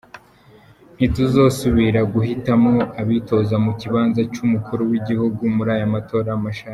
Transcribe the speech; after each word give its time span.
"Ntituzosubira 0.95 1.99
guhitamwo 2.13 2.79
abitoza 3.01 3.55
mu 3.65 3.71
kibanza 3.79 4.19
c'umukuru 4.33 4.81
w'igihugu 4.91 5.41
muri 5.55 5.69
ayo 5.75 5.87
matora 5.95 6.29
mashasha. 6.45 6.69